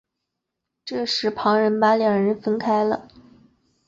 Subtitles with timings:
[0.83, 3.07] 这时旁人把两人分开了。